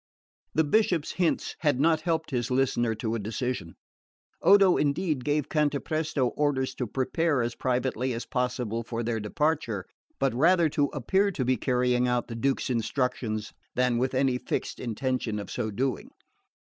[0.55, 3.75] The Bishop's hints had not helped his listener to a decision.
[4.41, 9.85] Odo indeed gave Cantapresto orders to prepare as privately as possible for their departure;
[10.17, 14.79] but rather to appear to be carrying out the Duke's instructions than with any fixed
[14.79, 16.09] intention of so doing.